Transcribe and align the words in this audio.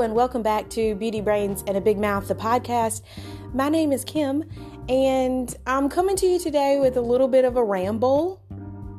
And 0.00 0.14
welcome 0.14 0.42
back 0.42 0.70
to 0.70 0.94
Beauty 0.94 1.20
Brains 1.20 1.62
and 1.66 1.76
a 1.76 1.80
Big 1.80 1.98
Mouth, 1.98 2.26
the 2.26 2.34
podcast. 2.34 3.02
My 3.52 3.68
name 3.68 3.92
is 3.92 4.02
Kim, 4.02 4.44
and 4.88 5.54
I'm 5.66 5.90
coming 5.90 6.16
to 6.16 6.26
you 6.26 6.38
today 6.38 6.78
with 6.80 6.96
a 6.96 7.02
little 7.02 7.28
bit 7.28 7.44
of 7.44 7.58
a 7.58 7.62
ramble. 7.62 8.40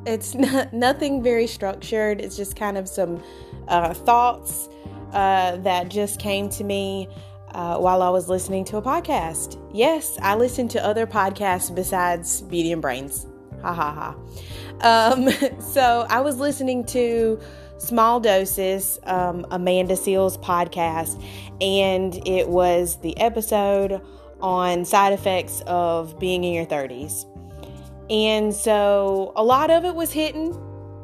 It's 0.06 0.36
not, 0.36 0.74
nothing 0.74 1.24
very 1.24 1.48
structured, 1.48 2.22
it's 2.22 2.38
just 2.38 2.56
kind 2.56 2.78
of 2.78 2.88
some 2.88 3.24
uh, 3.68 3.96
thoughts 3.96 4.70
uh, 5.12 5.58
that 5.58 5.90
just 5.90 6.20
came 6.20 6.50
to 6.50 6.64
me 6.64 7.08
uh, 7.56 7.80
while 7.80 8.04
I 8.04 8.10
was 8.10 8.30
listening 8.30 8.64
to 8.66 8.78
a 8.78 8.82
podcast. 8.84 9.60
Yes, 9.74 10.20
I 10.22 10.36
listen 10.36 10.68
to 10.68 10.86
other 10.86 11.08
podcasts 11.08 11.74
besides 11.74 12.44
Beauty 12.44 12.72
and 12.72 12.82
Brains. 12.82 13.26
Ha 13.64 13.74
ha 13.74 14.16
ha. 14.82 15.14
Um, 15.14 15.30
so 15.60 16.06
I 16.10 16.22
was 16.22 16.38
listening 16.38 16.86
to 16.86 17.40
Small 17.82 18.20
Doses, 18.20 19.00
um, 19.04 19.46
Amanda 19.52 19.96
Seales 19.96 20.42
podcast, 20.42 21.22
and 21.60 22.16
it 22.28 22.48
was 22.48 22.98
the 22.98 23.18
episode 23.20 24.02
on 24.40 24.86
side 24.86 25.14
effects 25.14 25.62
of 25.68 26.18
being 26.20 26.44
in 26.44 26.54
your 26.54 26.66
30s. 26.66 27.26
And 28.10 28.54
so 28.54 29.34
a 29.36 29.44
lot 29.44 29.72
of 29.72 29.86
it 29.86 29.96
was 29.96 30.12
hitting, 30.12 30.54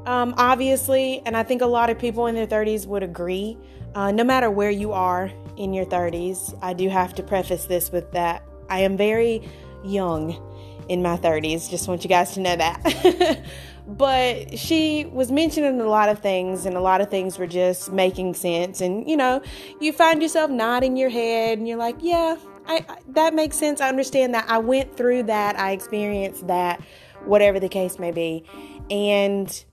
um, 0.05 0.33
obviously, 0.37 1.21
and 1.25 1.35
I 1.35 1.43
think 1.43 1.61
a 1.61 1.67
lot 1.67 1.89
of 1.89 1.97
people 1.97 2.27
in 2.27 2.35
their 2.35 2.47
30s 2.47 2.85
would 2.85 3.03
agree. 3.03 3.57
Uh, 3.95 4.11
no 4.11 4.23
matter 4.23 4.51
where 4.51 4.69
you 4.69 4.91
are 4.91 5.31
in 5.55 5.73
your 5.73 5.85
30s, 5.85 6.57
I 6.61 6.73
do 6.73 6.89
have 6.89 7.15
to 7.15 7.23
preface 7.23 7.65
this 7.65 7.91
with 7.91 8.11
that 8.11 8.43
I 8.69 8.79
am 8.81 8.97
very 8.97 9.47
young 9.83 10.41
in 10.89 11.01
my 11.01 11.17
30s. 11.17 11.69
Just 11.69 11.87
want 11.87 12.03
you 12.03 12.09
guys 12.09 12.33
to 12.33 12.39
know 12.39 12.55
that. 12.55 13.41
but 13.87 14.59
she 14.59 15.05
was 15.05 15.31
mentioning 15.31 15.79
a 15.79 15.85
lot 15.85 16.09
of 16.09 16.19
things, 16.19 16.65
and 16.65 16.75
a 16.75 16.81
lot 16.81 16.99
of 16.99 17.09
things 17.09 17.39
were 17.39 17.47
just 17.47 17.91
making 17.91 18.33
sense. 18.33 18.81
And 18.81 19.09
you 19.09 19.15
know, 19.15 19.41
you 19.79 19.93
find 19.93 20.21
yourself 20.21 20.51
nodding 20.51 20.97
your 20.97 21.09
head, 21.09 21.57
and 21.57 21.67
you're 21.67 21.77
like, 21.77 21.95
yeah, 22.01 22.35
I, 22.65 22.85
I, 22.87 22.97
that 23.09 23.33
makes 23.33 23.57
sense. 23.57 23.79
I 23.79 23.87
understand 23.87 24.33
that. 24.33 24.45
I 24.49 24.57
went 24.57 24.97
through 24.97 25.23
that. 25.23 25.57
I 25.57 25.71
experienced 25.71 26.47
that, 26.47 26.81
whatever 27.23 27.59
the 27.59 27.69
case 27.69 27.97
may 27.97 28.11
be. 28.11 28.43
And 28.89 29.63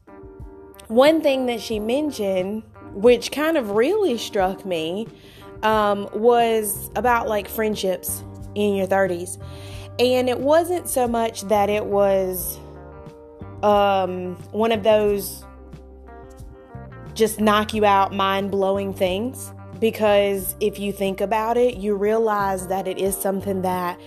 one 0.88 1.20
thing 1.20 1.46
that 1.46 1.60
she 1.60 1.80
mentioned, 1.80 2.62
which 2.92 3.32
kind 3.32 3.56
of 3.56 3.70
really 3.70 4.16
struck 4.16 4.64
me, 4.64 5.08
um, 5.64 6.08
was 6.12 6.90
about 6.94 7.28
like 7.28 7.48
friendships 7.48 8.22
in 8.54 8.74
your 8.74 8.86
30s. 8.86 9.42
And 9.98 10.28
it 10.28 10.38
wasn't 10.38 10.88
so 10.88 11.08
much 11.08 11.42
that 11.42 11.70
it 11.70 11.86
was 11.86 12.58
um, 13.64 14.34
one 14.52 14.72
of 14.72 14.82
those 14.82 15.44
just 17.14 17.40
knock 17.40 17.72
you 17.72 17.84
out, 17.84 18.12
mind 18.12 18.50
blowing 18.50 18.92
things. 18.92 19.52
Because 19.80 20.54
if 20.60 20.78
you 20.78 20.92
think 20.92 21.20
about 21.20 21.56
it, 21.56 21.76
you 21.76 21.94
realize 21.96 22.68
that 22.68 22.86
it 22.86 22.98
is 22.98 23.16
something 23.16 23.62
that 23.62 23.98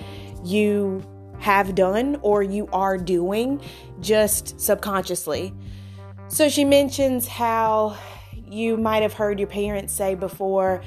you 0.43 1.03
have 1.39 1.75
done 1.75 2.17
or 2.21 2.43
you 2.43 2.67
are 2.71 2.97
doing 2.97 3.61
just 3.99 4.59
subconsciously. 4.59 5.53
So 6.29 6.49
she 6.49 6.63
mentions 6.63 7.27
how 7.27 7.97
you 8.45 8.77
might 8.77 9.01
have 9.01 9.13
heard 9.13 9.39
your 9.39 9.47
parents 9.47 9.93
say 9.93 10.15
before, 10.15 10.81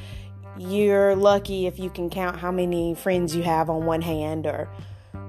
you're 0.58 1.14
lucky 1.16 1.66
if 1.66 1.78
you 1.78 1.90
can 1.90 2.10
count 2.10 2.38
how 2.38 2.50
many 2.50 2.94
friends 2.94 3.34
you 3.34 3.42
have 3.42 3.70
on 3.70 3.86
one 3.86 4.02
hand 4.02 4.46
or 4.46 4.68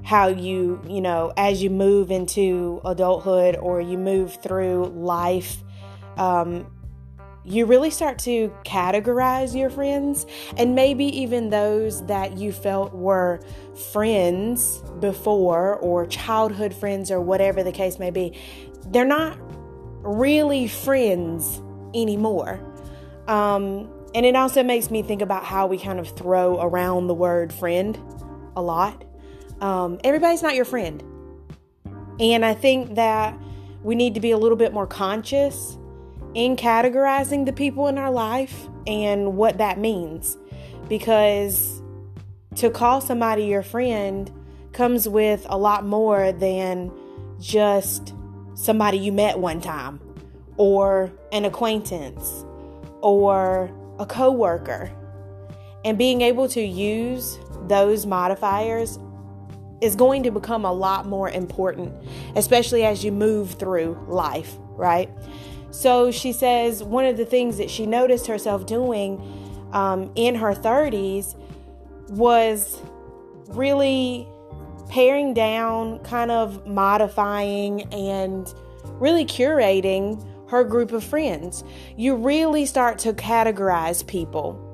how 0.04 0.28
you, 0.28 0.82
you 0.88 1.02
know, 1.02 1.34
as 1.38 1.62
you 1.62 1.70
move 1.70 2.12
into 2.12 2.82
adulthood 2.86 3.56
or 3.56 3.82
you 3.82 3.98
move 3.98 4.42
through 4.42 4.86
life, 4.96 5.64
um, 6.18 6.66
you 7.44 7.66
really 7.66 7.90
start 7.90 8.20
to 8.20 8.54
categorize 8.66 9.58
your 9.58 9.70
friends 9.70 10.26
and 10.58 10.76
maybe 10.76 11.06
even 11.06 11.50
those 11.50 12.06
that 12.06 12.38
you 12.38 12.52
felt 12.52 12.94
were 12.94 13.40
friends 13.92 14.84
before 15.00 15.76
or 15.78 16.06
childhood 16.06 16.74
friends 16.74 17.10
or 17.10 17.20
whatever 17.20 17.64
the 17.64 17.72
case 17.72 17.98
may 17.98 18.12
be. 18.12 18.38
They're 18.88 19.06
not 19.06 19.38
really 20.04 20.68
friends 20.68 21.62
anymore. 21.96 22.60
Um, 23.28 23.90
and 24.14 24.26
it 24.26 24.36
also 24.36 24.62
makes 24.62 24.92
me 24.92 25.02
think 25.02 25.22
about 25.22 25.44
how 25.44 25.68
we 25.68 25.80
kind 25.80 26.00
of 26.00 26.16
throw 26.16 26.60
around 26.62 27.08
the 27.08 27.14
word 27.14 27.54
friend 27.54 27.98
a 28.56 28.62
lot 28.62 29.04
um, 29.62 30.00
everybody's 30.04 30.44
not 30.44 30.56
your 30.56 30.66
friend. 30.66 31.04
And 32.20 32.44
I 32.44 32.54
think 32.54 32.96
that 32.96 33.38
we 33.84 33.96
need 33.96 34.16
to 34.16 34.20
be 34.20 34.32
a 34.32 34.38
little 34.38 34.58
bit 34.58 34.74
more 34.74 34.88
conscious 34.88 35.78
in 36.34 36.56
categorizing 36.56 37.46
the 37.46 37.54
people 37.54 37.88
in 37.88 37.98
our 37.98 38.12
life 38.12 38.68
and 38.88 39.36
what 39.36 39.58
that 39.58 39.80
means. 39.80 40.38
Because 40.88 41.82
to 42.56 42.70
call 42.70 43.02
somebody 43.02 43.46
your 43.46 43.64
friend 43.64 44.32
comes 44.74 45.08
with 45.08 45.46
a 45.50 45.58
lot 45.58 45.86
more 45.86 46.32
than 46.32 46.92
just 47.40 48.14
somebody 48.56 48.98
you 48.98 49.12
met 49.12 49.40
one 49.40 49.62
time 49.62 50.00
or 50.58 51.12
an 51.32 51.46
acquaintance 51.46 52.46
or 53.02 53.72
a 54.00 54.06
coworker. 54.06 54.92
And 55.84 55.98
being 55.98 56.22
able 56.22 56.48
to 56.50 56.62
use 56.62 57.40
those 57.68 58.06
modifiers 58.06 59.00
is 59.82 59.96
going 59.96 60.24
to 60.24 60.32
become 60.32 60.64
a 60.64 60.72
lot 60.72 61.08
more 61.08 61.30
important, 61.30 61.94
especially 62.36 62.86
as 62.86 63.04
you 63.04 63.12
move 63.12 63.54
through 63.54 63.98
life, 64.08 64.56
right? 64.76 65.10
So 65.72 66.12
she 66.12 66.34
says 66.34 66.84
one 66.84 67.06
of 67.06 67.18
the 67.18 67.26
things 67.26 67.58
that 67.58 67.70
she 67.70 67.86
noticed 67.86 68.28
herself 68.28 68.66
doing 68.66 69.20
um, 69.74 70.12
in 70.16 70.36
her 70.36 70.54
30s 70.54 71.36
was 72.10 72.80
really 73.50 74.28
paring 74.90 75.34
down, 75.34 76.00
kind 76.00 76.30
of 76.30 76.68
modifying, 76.68 77.84
and 77.94 78.54
really 79.00 79.26
curating 79.26 80.24
her 80.50 80.66
group 80.66 80.92
of 80.92 81.04
friends. 81.04 81.64
You 81.96 82.16
really 82.16 82.66
start 82.66 83.00
to 83.00 83.14
categorize 83.14 84.06
people 84.06 84.68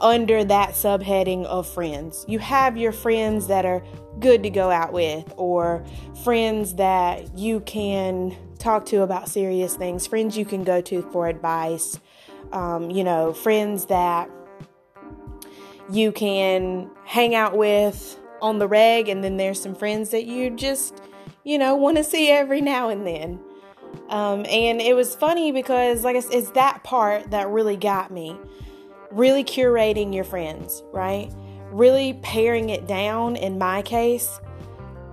under 0.00 0.44
that 0.44 0.70
subheading 0.70 1.44
of 1.44 1.68
friends. 1.68 2.24
You 2.28 2.38
have 2.38 2.76
your 2.76 2.92
friends 2.92 3.46
that 3.48 3.64
are 3.64 3.82
good 4.20 4.42
to 4.42 4.50
go 4.50 4.70
out 4.70 4.92
with, 4.92 5.32
or 5.36 5.84
friends 6.24 6.74
that 6.74 7.36
you 7.38 7.60
can 7.60 8.36
talk 8.58 8.86
to 8.86 9.02
about 9.02 9.28
serious 9.28 9.76
things, 9.76 10.06
friends 10.06 10.36
you 10.36 10.44
can 10.44 10.64
go 10.64 10.80
to 10.80 11.02
for 11.12 11.28
advice, 11.28 12.00
um, 12.52 12.90
you 12.90 13.04
know, 13.04 13.32
friends 13.32 13.86
that 13.86 14.28
you 15.90 16.12
can 16.12 16.90
hang 17.04 17.34
out 17.34 17.56
with 17.56 18.18
on 18.42 18.58
the 18.58 18.68
reg, 18.68 19.08
and 19.08 19.22
then 19.22 19.36
there's 19.36 19.60
some 19.60 19.74
friends 19.74 20.10
that 20.10 20.24
you 20.24 20.50
just, 20.50 21.00
you 21.44 21.58
know, 21.58 21.74
want 21.74 21.96
to 21.96 22.04
see 22.04 22.30
every 22.30 22.60
now 22.60 22.88
and 22.88 23.06
then. 23.06 23.40
Um, 24.10 24.44
and 24.48 24.80
it 24.80 24.94
was 24.94 25.14
funny 25.14 25.50
because, 25.52 26.04
like 26.04 26.16
I 26.16 26.20
said, 26.20 26.34
it's 26.34 26.50
that 26.50 26.84
part 26.84 27.30
that 27.30 27.48
really 27.48 27.76
got 27.76 28.10
me 28.10 28.36
really 29.10 29.44
curating 29.44 30.14
your 30.14 30.24
friends, 30.24 30.82
right? 30.92 31.32
Really 31.70 32.14
paring 32.22 32.70
it 32.70 32.86
down 32.86 33.36
in 33.36 33.58
my 33.58 33.82
case. 33.82 34.40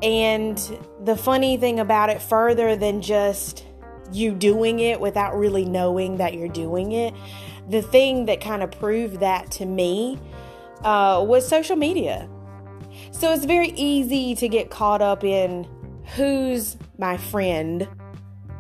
And 0.02 0.58
the 1.04 1.16
funny 1.16 1.58
thing 1.58 1.80
about 1.80 2.10
it, 2.10 2.22
further 2.22 2.76
than 2.76 3.02
just 3.02 3.66
you 4.12 4.34
doing 4.34 4.80
it 4.80 5.00
without 5.00 5.38
really 5.38 5.66
knowing 5.66 6.18
that 6.18 6.34
you're 6.34 6.48
doing 6.48 6.92
it, 6.92 7.14
the 7.70 7.82
thing 7.82 8.26
that 8.26 8.42
kind 8.42 8.62
of 8.62 8.72
proved 8.72 9.20
that 9.22 9.50
to 9.52 9.66
me 9.66 10.20
uh, 10.84 11.24
was 11.26 11.48
social 11.48 11.76
media. 11.76 12.30
So 13.12 13.34
it's 13.34 13.46
very 13.46 13.70
easy 13.70 14.36
to 14.36 14.48
get 14.48 14.70
caught 14.70 15.02
up 15.02 15.24
in 15.24 15.68
who's 16.16 16.78
my 16.98 17.18
friend 17.18 17.88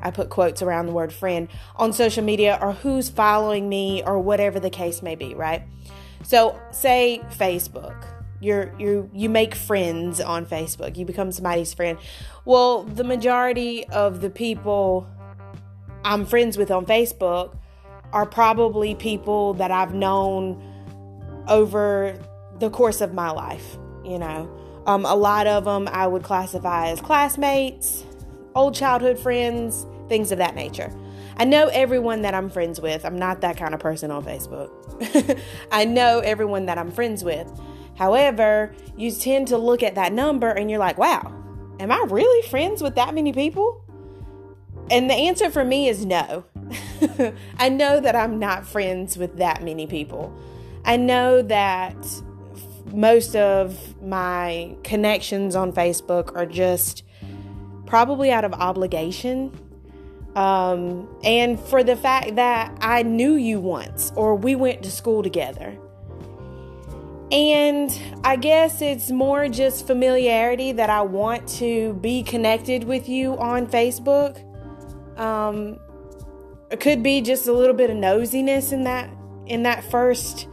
I 0.05 0.11
put 0.11 0.29
quotes 0.29 0.61
around 0.61 0.85
the 0.85 0.91
word 0.91 1.11
friend 1.11 1.47
on 1.75 1.91
social 1.91 2.23
media 2.23 2.59
or 2.61 2.73
who's 2.73 3.09
following 3.09 3.67
me 3.67 4.03
or 4.05 4.19
whatever 4.19 4.59
the 4.59 4.69
case 4.69 5.01
may 5.01 5.15
be, 5.15 5.33
right? 5.33 5.63
So, 6.23 6.59
say 6.69 7.21
Facebook. 7.31 8.05
You're 8.39 8.71
you 8.77 9.09
you 9.13 9.29
make 9.29 9.55
friends 9.55 10.21
on 10.21 10.45
Facebook. 10.45 10.95
You 10.95 11.05
become 11.05 11.31
somebody's 11.31 11.73
friend. 11.73 11.97
Well, 12.43 12.83
the 12.83 13.03
majority 13.03 13.87
of 13.87 14.21
the 14.21 14.29
people 14.29 15.07
I'm 16.03 16.27
friends 16.27 16.55
with 16.55 16.69
on 16.69 16.85
Facebook 16.85 17.57
are 18.13 18.27
probably 18.27 18.93
people 18.93 19.55
that 19.55 19.71
I've 19.71 19.95
known 19.95 20.61
over 21.47 22.15
the 22.59 22.69
course 22.69 23.01
of 23.01 23.15
my 23.15 23.31
life, 23.31 23.77
you 24.03 24.19
know. 24.19 24.51
Um, 24.85 25.03
a 25.03 25.15
lot 25.15 25.47
of 25.47 25.65
them 25.65 25.87
I 25.87 26.05
would 26.05 26.21
classify 26.21 26.89
as 26.89 27.01
classmates, 27.01 28.03
old 28.53 28.75
childhood 28.75 29.17
friends, 29.17 29.87
things 30.07 30.31
of 30.31 30.37
that 30.39 30.55
nature. 30.55 30.91
I 31.37 31.45
know 31.45 31.67
everyone 31.67 32.21
that 32.21 32.33
I'm 32.33 32.49
friends 32.49 32.79
with. 32.79 33.05
I'm 33.05 33.17
not 33.17 33.41
that 33.41 33.57
kind 33.57 33.73
of 33.73 33.79
person 33.79 34.11
on 34.11 34.23
Facebook. 34.23 34.71
I 35.71 35.85
know 35.85 36.19
everyone 36.19 36.65
that 36.67 36.77
I'm 36.77 36.91
friends 36.91 37.23
with. 37.23 37.51
However, 37.97 38.73
you 38.97 39.11
tend 39.11 39.49
to 39.49 39.57
look 39.57 39.83
at 39.83 39.95
that 39.95 40.13
number 40.13 40.49
and 40.49 40.69
you're 40.69 40.79
like, 40.79 40.97
wow, 40.97 41.33
am 41.79 41.91
I 41.91 42.05
really 42.09 42.47
friends 42.49 42.81
with 42.81 42.95
that 42.95 43.13
many 43.13 43.33
people? 43.33 43.83
And 44.91 45.09
the 45.09 45.15
answer 45.15 45.49
for 45.49 45.65
me 45.65 45.89
is 45.89 46.05
no. 46.05 46.45
I 47.57 47.69
know 47.69 47.99
that 47.99 48.15
I'm 48.15 48.39
not 48.39 48.65
friends 48.65 49.17
with 49.17 49.37
that 49.37 49.63
many 49.63 49.87
people. 49.87 50.33
I 50.83 50.97
know 50.97 51.41
that 51.41 51.95
most 52.93 53.35
of 53.35 54.01
my 54.01 54.75
connections 54.83 55.55
on 55.55 55.73
Facebook 55.73 56.35
are 56.35 56.45
just 56.45 57.03
probably 57.85 58.31
out 58.31 58.45
of 58.45 58.53
obligation. 58.53 59.51
Um, 60.35 61.07
and 61.23 61.59
for 61.59 61.83
the 61.83 61.95
fact 61.95 62.35
that 62.35 62.77
I 62.81 63.03
knew 63.03 63.35
you 63.35 63.59
once 63.59 64.11
or 64.15 64.35
we 64.35 64.55
went 64.55 64.83
to 64.83 64.91
school 64.91 65.23
together. 65.23 65.77
And 67.31 67.91
I 68.23 68.35
guess 68.35 68.81
it's 68.81 69.09
more 69.11 69.47
just 69.47 69.87
familiarity 69.87 70.73
that 70.73 70.89
I 70.89 71.01
want 71.01 71.47
to 71.59 71.93
be 71.95 72.21
connected 72.21 72.83
with 72.83 73.09
you 73.09 73.37
on 73.37 73.65
Facebook. 73.67 74.39
Um, 75.17 75.79
it 76.69 76.79
could 76.79 77.01
be 77.01 77.21
just 77.21 77.47
a 77.47 77.53
little 77.53 77.75
bit 77.75 77.89
of 77.89 77.97
nosiness 77.97 78.73
in 78.73 78.83
that 78.83 79.09
in 79.47 79.63
that 79.63 79.83
first 79.83 80.47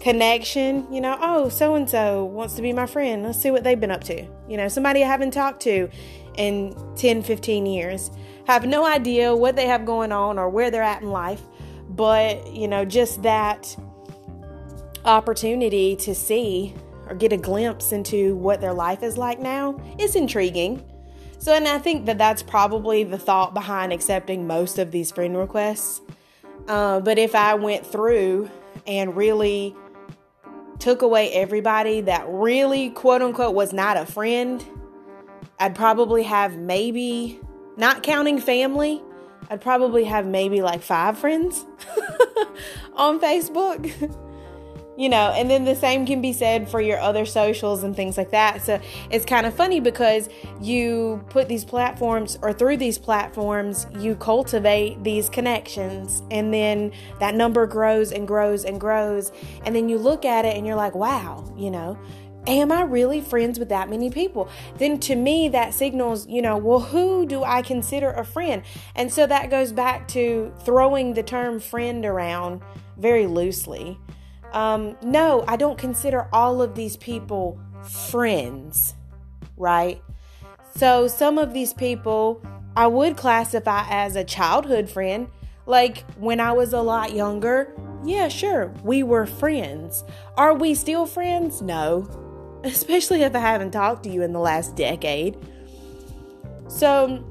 connection, 0.00 0.90
you 0.92 1.00
know, 1.00 1.16
oh, 1.20 1.48
so 1.50 1.74
and 1.74 1.88
so 1.88 2.24
wants 2.24 2.54
to 2.54 2.62
be 2.62 2.72
my 2.72 2.86
friend. 2.86 3.22
Let's 3.22 3.40
see 3.40 3.50
what 3.50 3.62
they've 3.62 3.78
been 3.78 3.90
up 3.90 4.02
to. 4.04 4.26
You 4.48 4.56
know, 4.56 4.68
somebody 4.68 5.04
I 5.04 5.06
haven't 5.06 5.32
talked 5.32 5.60
to 5.62 5.88
in 6.36 6.76
10, 6.96 7.22
15 7.22 7.66
years. 7.66 8.10
Have 8.46 8.66
no 8.66 8.86
idea 8.86 9.34
what 9.34 9.56
they 9.56 9.66
have 9.66 9.84
going 9.84 10.12
on 10.12 10.38
or 10.38 10.48
where 10.48 10.70
they're 10.70 10.82
at 10.82 11.02
in 11.02 11.10
life, 11.10 11.42
but, 11.88 12.52
you 12.52 12.68
know, 12.68 12.84
just 12.84 13.22
that 13.22 13.76
opportunity 15.04 15.96
to 15.96 16.14
see 16.14 16.74
or 17.08 17.14
get 17.14 17.32
a 17.32 17.36
glimpse 17.36 17.92
into 17.92 18.36
what 18.36 18.60
their 18.60 18.72
life 18.72 19.02
is 19.02 19.16
like 19.16 19.40
now 19.40 19.80
is 19.98 20.14
intriguing. 20.14 20.84
So, 21.38 21.54
and 21.54 21.66
I 21.66 21.78
think 21.78 22.06
that 22.06 22.18
that's 22.18 22.42
probably 22.42 23.02
the 23.02 23.18
thought 23.18 23.54
behind 23.54 23.92
accepting 23.92 24.46
most 24.46 24.78
of 24.78 24.90
these 24.90 25.10
friend 25.10 25.36
requests. 25.36 26.00
Uh, 26.68 27.00
but 27.00 27.18
if 27.18 27.34
I 27.34 27.54
went 27.54 27.86
through 27.86 28.50
and 28.86 29.16
really 29.16 29.74
took 30.78 31.02
away 31.02 31.32
everybody 31.32 32.02
that 32.02 32.24
really, 32.28 32.90
quote 32.90 33.22
unquote, 33.22 33.54
was 33.54 33.72
not 33.72 33.96
a 33.96 34.06
friend, 34.06 34.64
I'd 35.60 35.74
probably 35.74 36.22
have 36.22 36.56
maybe, 36.56 37.38
not 37.76 38.02
counting 38.02 38.40
family, 38.40 39.02
I'd 39.50 39.60
probably 39.60 40.04
have 40.04 40.26
maybe 40.26 40.62
like 40.62 40.80
five 40.80 41.18
friends 41.18 41.66
on 42.94 43.20
Facebook. 43.20 44.16
you 44.96 45.08
know, 45.08 45.32
and 45.34 45.50
then 45.50 45.64
the 45.64 45.74
same 45.74 46.04
can 46.04 46.20
be 46.20 46.32
said 46.32 46.68
for 46.68 46.80
your 46.80 46.98
other 46.98 47.24
socials 47.24 47.82
and 47.82 47.96
things 47.96 48.18
like 48.18 48.30
that. 48.30 48.62
So 48.62 48.80
it's 49.10 49.24
kind 49.24 49.46
of 49.46 49.54
funny 49.54 49.80
because 49.80 50.28
you 50.60 51.24
put 51.30 51.48
these 51.48 51.64
platforms, 51.64 52.38
or 52.42 52.52
through 52.52 52.76
these 52.76 52.98
platforms, 52.98 53.86
you 53.98 54.14
cultivate 54.14 55.02
these 55.02 55.30
connections, 55.30 56.22
and 56.30 56.52
then 56.52 56.92
that 57.18 57.34
number 57.34 57.66
grows 57.66 58.12
and 58.12 58.28
grows 58.28 58.64
and 58.64 58.78
grows. 58.80 59.32
And 59.64 59.74
then 59.74 59.88
you 59.88 59.96
look 59.96 60.24
at 60.24 60.44
it 60.44 60.56
and 60.56 60.66
you're 60.66 60.76
like, 60.76 60.94
wow, 60.94 61.50
you 61.56 61.70
know, 61.70 61.98
am 62.46 62.72
I 62.72 62.82
really 62.82 63.20
friends 63.20 63.58
with 63.58 63.68
that 63.68 63.88
many 63.88 64.10
people? 64.10 64.48
Then 64.78 64.98
to 65.00 65.14
me, 65.14 65.48
that 65.48 65.74
signals, 65.74 66.26
you 66.26 66.42
know, 66.42 66.56
well, 66.56 66.80
who 66.80 67.26
do 67.26 67.42
I 67.42 67.62
consider 67.62 68.10
a 68.10 68.24
friend? 68.24 68.62
And 68.94 69.12
so 69.12 69.26
that 69.26 69.50
goes 69.50 69.72
back 69.72 70.08
to 70.08 70.52
throwing 70.60 71.14
the 71.14 71.22
term 71.22 71.60
friend 71.60 72.04
around 72.04 72.62
very 72.96 73.26
loosely. 73.26 73.98
Um, 74.52 74.96
no, 75.02 75.44
I 75.46 75.56
don't 75.56 75.78
consider 75.78 76.28
all 76.32 76.60
of 76.60 76.74
these 76.74 76.96
people 76.96 77.60
friends, 77.82 78.94
right? 79.56 80.02
So 80.76 81.06
some 81.08 81.38
of 81.38 81.52
these 81.52 81.72
people 81.72 82.42
I 82.76 82.86
would 82.86 83.16
classify 83.16 83.84
as 83.88 84.16
a 84.16 84.24
childhood 84.24 84.88
friend. 84.88 85.28
Like 85.66 86.10
when 86.12 86.40
I 86.40 86.52
was 86.52 86.72
a 86.72 86.80
lot 86.80 87.12
younger, 87.12 87.74
yeah, 88.04 88.28
sure, 88.28 88.72
we 88.82 89.02
were 89.02 89.26
friends. 89.26 90.04
Are 90.36 90.54
we 90.54 90.74
still 90.74 91.06
friends? 91.06 91.60
No, 91.60 92.08
especially 92.64 93.22
if 93.22 93.34
I 93.34 93.40
haven't 93.40 93.70
talked 93.70 94.04
to 94.04 94.10
you 94.10 94.22
in 94.22 94.32
the 94.32 94.40
last 94.40 94.76
decade. 94.76 95.36
So 96.68 97.24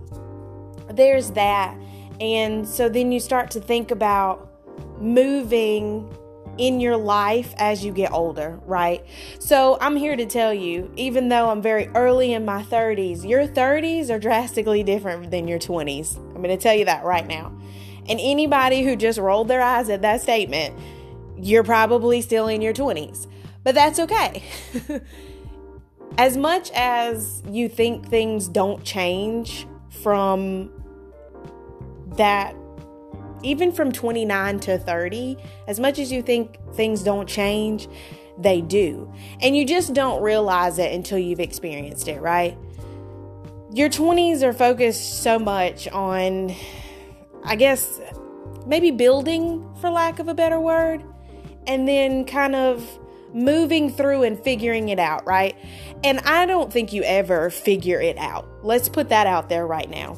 there's 0.89 1.31
that. 1.31 1.77
And 2.19 2.67
so 2.67 2.89
then 2.89 3.11
you 3.11 3.19
start 3.19 3.51
to 3.51 3.61
think 3.61 3.91
about 3.91 4.51
moving 4.99 6.13
in 6.57 6.81
your 6.81 6.97
life 6.97 7.53
as 7.57 7.85
you 7.85 7.93
get 7.93 8.11
older, 8.11 8.59
right? 8.65 9.03
So 9.39 9.77
I'm 9.79 9.95
here 9.95 10.17
to 10.17 10.25
tell 10.25 10.53
you, 10.53 10.91
even 10.97 11.29
though 11.29 11.49
I'm 11.49 11.61
very 11.61 11.87
early 11.95 12.33
in 12.33 12.43
my 12.43 12.63
30s, 12.63 13.27
your 13.27 13.47
30s 13.47 14.09
are 14.09 14.19
drastically 14.19 14.83
different 14.83 15.31
than 15.31 15.47
your 15.47 15.57
20s. 15.57 16.17
I'm 16.17 16.43
going 16.43 16.49
to 16.49 16.57
tell 16.57 16.75
you 16.75 16.85
that 16.85 17.05
right 17.05 17.25
now. 17.25 17.57
And 18.09 18.19
anybody 18.21 18.83
who 18.83 18.97
just 18.97 19.19
rolled 19.19 19.47
their 19.47 19.61
eyes 19.61 19.89
at 19.89 20.01
that 20.01 20.21
statement, 20.21 20.77
you're 21.37 21.63
probably 21.63 22.19
still 22.19 22.47
in 22.49 22.61
your 22.61 22.73
20s. 22.73 23.27
But 23.63 23.75
that's 23.75 23.99
okay. 23.99 24.43
as 26.17 26.37
much 26.37 26.71
as 26.71 27.43
you 27.49 27.69
think 27.69 28.07
things 28.07 28.47
don't 28.47 28.83
change 28.83 29.67
from 30.01 30.71
that 32.17 32.55
even 33.41 33.71
from 33.71 33.91
29 33.91 34.59
to 34.59 34.77
30, 34.77 35.37
as 35.67 35.79
much 35.79 35.99
as 35.99 36.11
you 36.11 36.21
think 36.21 36.57
things 36.73 37.03
don't 37.03 37.27
change, 37.27 37.87
they 38.37 38.61
do. 38.61 39.11
And 39.41 39.55
you 39.55 39.65
just 39.65 39.93
don't 39.93 40.21
realize 40.21 40.79
it 40.79 40.93
until 40.93 41.17
you've 41.17 41.39
experienced 41.39 42.07
it, 42.07 42.21
right? 42.21 42.57
Your 43.73 43.89
20s 43.89 44.41
are 44.41 44.53
focused 44.53 45.23
so 45.23 45.39
much 45.39 45.87
on, 45.87 46.53
I 47.43 47.55
guess, 47.55 48.01
maybe 48.65 48.91
building, 48.91 49.65
for 49.79 49.89
lack 49.89 50.19
of 50.19 50.27
a 50.27 50.33
better 50.33 50.59
word, 50.59 51.03
and 51.67 51.87
then 51.87 52.25
kind 52.25 52.55
of 52.55 52.99
moving 53.33 53.91
through 53.91 54.23
and 54.23 54.39
figuring 54.39 54.89
it 54.89 54.99
out, 54.99 55.25
right? 55.25 55.55
And 56.03 56.19
I 56.19 56.45
don't 56.45 56.71
think 56.71 56.93
you 56.93 57.03
ever 57.03 57.49
figure 57.49 58.01
it 58.01 58.17
out. 58.17 58.47
Let's 58.63 58.89
put 58.89 59.09
that 59.09 59.27
out 59.27 59.49
there 59.49 59.67
right 59.67 59.89
now 59.89 60.17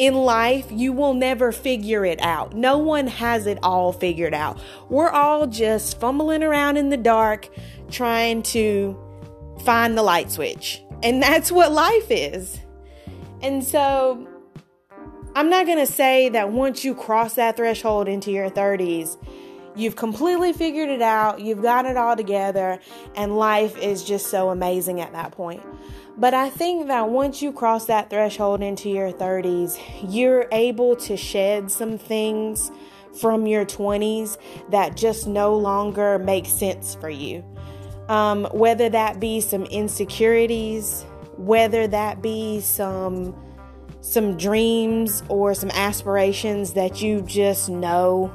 in 0.00 0.14
life, 0.14 0.66
you 0.70 0.94
will 0.94 1.12
never 1.12 1.52
figure 1.52 2.06
it 2.06 2.18
out. 2.22 2.54
No 2.54 2.78
one 2.78 3.06
has 3.06 3.46
it 3.46 3.58
all 3.62 3.92
figured 3.92 4.32
out. 4.32 4.58
We're 4.88 5.10
all 5.10 5.46
just 5.46 6.00
fumbling 6.00 6.42
around 6.42 6.78
in 6.78 6.88
the 6.88 6.96
dark 6.96 7.50
trying 7.90 8.42
to 8.44 8.98
find 9.62 9.98
the 9.98 10.02
light 10.02 10.30
switch. 10.30 10.82
And 11.02 11.22
that's 11.22 11.52
what 11.52 11.70
life 11.70 12.10
is. 12.10 12.58
And 13.42 13.62
so 13.62 14.26
I'm 15.34 15.50
not 15.50 15.66
going 15.66 15.78
to 15.78 15.92
say 15.92 16.30
that 16.30 16.50
once 16.50 16.82
you 16.82 16.94
cross 16.94 17.34
that 17.34 17.58
threshold 17.58 18.08
into 18.08 18.30
your 18.30 18.48
30s, 18.48 19.22
you've 19.80 19.96
completely 19.96 20.52
figured 20.52 20.90
it 20.90 21.02
out, 21.02 21.40
you've 21.40 21.62
got 21.62 21.86
it 21.86 21.96
all 21.96 22.16
together, 22.16 22.78
and 23.16 23.36
life 23.36 23.76
is 23.78 24.04
just 24.04 24.26
so 24.26 24.50
amazing 24.50 25.00
at 25.00 25.12
that 25.12 25.32
point. 25.32 25.62
But 26.16 26.34
I 26.34 26.50
think 26.50 26.88
that 26.88 27.08
once 27.08 27.40
you 27.40 27.50
cross 27.52 27.86
that 27.86 28.10
threshold 28.10 28.62
into 28.62 28.90
your 28.90 29.10
30s, 29.10 29.80
you're 30.06 30.46
able 30.52 30.96
to 30.96 31.16
shed 31.16 31.70
some 31.70 31.96
things 31.96 32.70
from 33.18 33.46
your 33.46 33.64
20s 33.64 34.36
that 34.70 34.96
just 34.96 35.26
no 35.26 35.56
longer 35.56 36.18
make 36.18 36.46
sense 36.46 36.94
for 36.94 37.08
you. 37.08 37.44
Um, 38.08 38.44
whether 38.52 38.88
that 38.90 39.18
be 39.18 39.40
some 39.40 39.64
insecurities, 39.64 41.04
whether 41.36 41.86
that 41.86 42.20
be 42.20 42.60
some 42.60 43.34
some 44.02 44.36
dreams 44.38 45.22
or 45.28 45.52
some 45.52 45.70
aspirations 45.72 46.72
that 46.72 47.02
you 47.02 47.20
just 47.22 47.68
know 47.68 48.32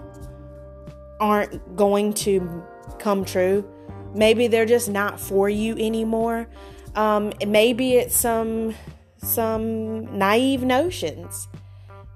aren't 1.20 1.76
going 1.76 2.14
to 2.14 2.64
come 3.00 3.26
true. 3.26 3.68
Maybe 4.14 4.48
they're 4.48 4.66
just 4.66 4.90
not 4.90 5.20
for 5.20 5.50
you 5.50 5.74
anymore. 5.74 6.48
Um, 6.96 7.34
maybe 7.46 7.96
it's 7.96 8.16
some 8.16 8.74
some 9.18 10.18
naive 10.18 10.62
notions 10.62 11.48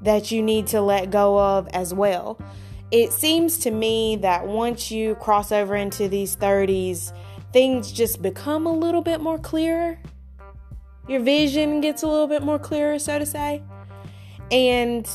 that 0.01 0.31
you 0.31 0.41
need 0.41 0.67
to 0.67 0.81
let 0.81 1.11
go 1.11 1.39
of 1.39 1.67
as 1.69 1.93
well. 1.93 2.39
It 2.91 3.11
seems 3.11 3.57
to 3.59 3.71
me 3.71 4.15
that 4.17 4.47
once 4.47 4.91
you 4.91 5.15
cross 5.15 5.51
over 5.51 5.75
into 5.75 6.07
these 6.07 6.35
30s, 6.35 7.13
things 7.51 7.91
just 7.91 8.21
become 8.21 8.65
a 8.65 8.71
little 8.71 9.01
bit 9.01 9.21
more 9.21 9.37
clearer. 9.37 9.99
Your 11.07 11.19
vision 11.19 11.81
gets 11.81 12.03
a 12.03 12.07
little 12.07 12.27
bit 12.27 12.43
more 12.43 12.59
clearer, 12.59 12.99
so 12.99 13.19
to 13.19 13.25
say. 13.25 13.63
And 14.51 15.09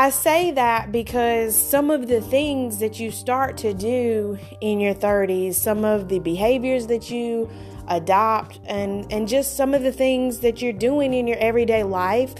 I 0.00 0.08
say 0.08 0.50
that 0.52 0.92
because 0.92 1.54
some 1.54 1.90
of 1.90 2.08
the 2.08 2.22
things 2.22 2.78
that 2.78 2.98
you 2.98 3.10
start 3.10 3.58
to 3.58 3.74
do 3.74 4.38
in 4.62 4.80
your 4.80 4.94
30s, 4.94 5.56
some 5.56 5.84
of 5.84 6.08
the 6.08 6.20
behaviors 6.20 6.86
that 6.86 7.10
you 7.10 7.50
adopt 7.86 8.60
and 8.64 9.12
and 9.12 9.28
just 9.28 9.58
some 9.58 9.74
of 9.74 9.82
the 9.82 9.92
things 9.92 10.40
that 10.40 10.62
you're 10.62 10.72
doing 10.72 11.12
in 11.12 11.26
your 11.26 11.36
everyday 11.36 11.82
life 11.82 12.34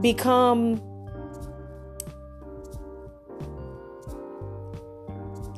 become 0.00 0.82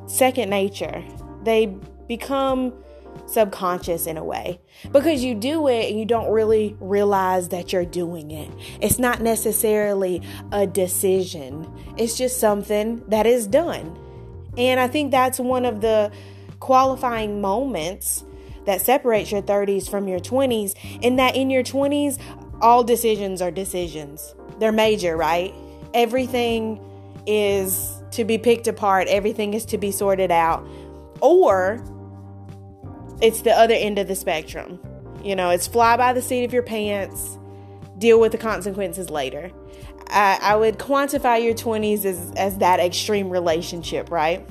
second 0.07 0.51
nature. 0.51 1.03
They 1.43 1.75
become 2.07 2.75
subconscious 3.27 4.07
in 4.07 4.17
a 4.17 4.25
way 4.25 4.61
because 4.93 5.23
you 5.23 5.35
do 5.35 5.69
it 5.69 5.89
and 5.91 5.99
you 5.99 6.05
don't 6.05 6.31
really 6.31 6.77
realize 6.81 7.49
that 7.51 7.73
you're 7.73 7.85
doing 7.85 8.31
it. 8.31 8.51
It's 8.81 8.99
not 8.99 9.21
necessarily 9.21 10.23
a 10.53 10.67
decision, 10.67 11.73
it's 11.97 12.17
just 12.17 12.41
something 12.41 13.03
that 13.09 13.27
is 13.27 13.47
done. 13.47 13.97
And 14.59 14.81
I 14.81 14.89
think 14.89 15.11
that's 15.11 15.39
one 15.39 15.65
of 15.65 15.81
the 15.81 16.11
qualifying 16.59 17.41
moments 17.41 18.25
that 18.67 18.81
separates 18.81 19.33
your 19.33 19.43
30s 19.43 19.89
from 19.89 20.07
your 20.09 20.21
20s, 20.21 20.75
in 21.01 21.17
that 21.17 21.37
in 21.37 21.51
your 21.51 21.63
20s, 21.63 22.21
all 22.61 22.85
decisions 22.85 23.41
are 23.41 23.51
decisions. 23.51 24.35
They're 24.59 24.73
major, 24.73 25.17
right? 25.17 25.55
Everything 25.95 26.79
is 27.27 27.97
to 28.13 28.25
be 28.25 28.39
picked 28.39 28.67
apart, 28.67 29.09
everything 29.09 29.55
is 29.55 29.65
to 29.67 29.79
be 29.79 29.91
sorted 29.91 30.31
out. 30.31 30.67
Or 31.21 31.83
it's 33.21 33.43
the 33.43 33.53
other 33.53 33.75
end 33.75 33.99
of 33.99 34.09
the 34.09 34.15
spectrum. 34.15 34.81
You 35.23 35.37
know, 35.37 35.51
it's 35.51 35.67
fly 35.67 35.97
by 35.97 36.13
the 36.13 36.23
seat 36.23 36.45
of 36.45 36.53
your 36.53 36.63
pants, 36.63 37.39
deal 37.99 38.19
with 38.21 38.33
the 38.33 38.39
consequences 38.39 39.11
later. 39.11 39.51
I, 40.09 40.39
I 40.41 40.57
would 40.57 40.79
quantify 40.79 41.43
your 41.43 41.55
20s 41.55 42.05
as, 42.05 42.33
as 42.37 42.59
that 42.59 42.81
extreme 42.81 43.31
relationship, 43.31 44.11
right? 44.11 44.47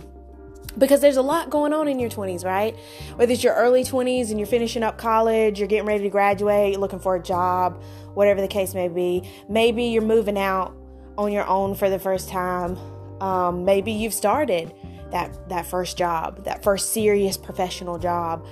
Because 0.78 1.02
there's 1.02 1.18
a 1.18 1.22
lot 1.22 1.50
going 1.50 1.74
on 1.74 1.88
in 1.88 2.00
your 2.00 2.10
20s, 2.10 2.46
right? 2.46 2.76
Whether 3.16 3.34
it's 3.34 3.44
your 3.44 3.56
early 3.56 3.84
20s 3.84 4.30
and 4.30 4.40
you're 4.40 4.48
finishing 4.48 4.84
up 4.84 4.98
college, 4.98 5.60
you're 5.60 5.68
getting 5.68 5.88
ready 5.88 6.04
to 6.04 6.10
graduate, 6.10 6.80
looking 6.80 7.00
for 7.00 7.16
a 7.16 7.22
job, 7.22 7.82
whatever 8.14 8.40
the 8.40 8.48
case 8.48 8.74
may 8.74 8.88
be. 8.88 9.30
Maybe 9.50 9.86
you're 9.86 10.04
moving 10.04 10.38
out 10.38 10.76
on 11.18 11.32
your 11.32 11.46
own 11.48 11.76
for 11.76 11.90
the 11.90 12.00
first 12.00 12.30
time. 12.30 12.78
Um, 13.20 13.66
maybe 13.66 13.92
you've 13.92 14.14
started 14.14 14.74
that 15.12 15.50
that 15.50 15.66
first 15.66 15.98
job, 15.98 16.44
that 16.46 16.64
first 16.64 16.94
serious 16.94 17.38
professional 17.38 17.98
job. 17.98 18.46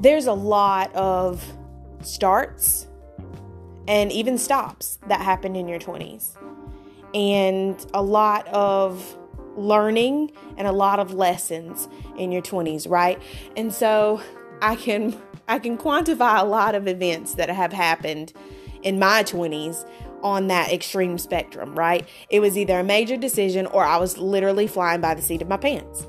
There's 0.00 0.26
a 0.26 0.32
lot 0.32 0.94
of 0.94 1.44
starts 2.02 2.86
and 3.88 4.12
even 4.12 4.38
stops 4.38 4.98
that 5.08 5.20
happened 5.20 5.56
in 5.56 5.66
your 5.66 5.78
20s. 5.78 6.36
And 7.14 7.84
a 7.94 8.02
lot 8.02 8.46
of 8.48 9.16
learning 9.56 10.30
and 10.56 10.68
a 10.68 10.72
lot 10.72 11.00
of 11.00 11.14
lessons 11.14 11.88
in 12.16 12.30
your 12.30 12.42
20s, 12.42 12.88
right? 12.88 13.20
And 13.56 13.72
so 13.72 14.20
I 14.60 14.76
can 14.76 15.20
I 15.48 15.58
can 15.58 15.78
quantify 15.78 16.40
a 16.40 16.44
lot 16.44 16.74
of 16.74 16.86
events 16.86 17.34
that 17.34 17.48
have 17.48 17.72
happened 17.72 18.34
in 18.82 18.98
my 18.98 19.22
20s 19.24 19.88
on 20.22 20.48
that 20.48 20.72
extreme 20.72 21.18
spectrum, 21.18 21.74
right? 21.74 22.08
It 22.30 22.40
was 22.40 22.56
either 22.56 22.80
a 22.80 22.84
major 22.84 23.16
decision 23.16 23.66
or 23.66 23.84
I 23.84 23.96
was 23.98 24.18
literally 24.18 24.66
flying 24.66 25.00
by 25.00 25.14
the 25.14 25.22
seat 25.22 25.42
of 25.42 25.48
my 25.48 25.56
pants. 25.56 26.06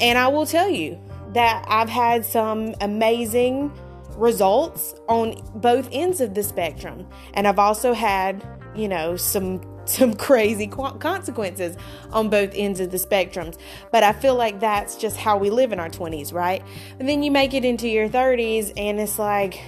And 0.00 0.18
I 0.18 0.28
will 0.28 0.46
tell 0.46 0.68
you 0.68 0.98
that 1.32 1.64
I've 1.68 1.88
had 1.88 2.24
some 2.24 2.74
amazing 2.80 3.72
results 4.16 4.94
on 5.08 5.34
both 5.54 5.88
ends 5.92 6.20
of 6.20 6.34
the 6.34 6.42
spectrum. 6.42 7.06
And 7.34 7.46
I've 7.46 7.58
also 7.58 7.92
had, 7.92 8.46
you 8.74 8.88
know, 8.88 9.16
some 9.16 9.60
some 9.86 10.14
crazy 10.14 10.68
consequences 10.68 11.76
on 12.12 12.28
both 12.28 12.50
ends 12.54 12.78
of 12.78 12.90
the 12.90 12.96
spectrums. 12.96 13.58
But 13.90 14.04
I 14.04 14.12
feel 14.12 14.36
like 14.36 14.60
that's 14.60 14.96
just 14.96 15.16
how 15.16 15.36
we 15.36 15.50
live 15.50 15.72
in 15.72 15.80
our 15.80 15.88
20s, 15.88 16.32
right? 16.32 16.62
And 17.00 17.08
then 17.08 17.24
you 17.24 17.30
make 17.32 17.54
it 17.54 17.64
into 17.64 17.88
your 17.88 18.08
30s 18.08 18.72
and 18.76 19.00
it's 19.00 19.18
like 19.18 19.60